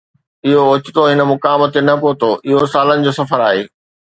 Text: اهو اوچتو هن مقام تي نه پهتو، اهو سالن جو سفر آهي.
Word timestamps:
اهو 0.45 0.61
اوچتو 0.71 1.01
هن 1.11 1.19
مقام 1.31 1.61
تي 1.73 1.79
نه 1.89 1.95
پهتو، 2.01 2.29
اهو 2.47 2.59
سالن 2.73 2.99
جو 3.05 3.11
سفر 3.19 3.39
آهي. 3.49 3.63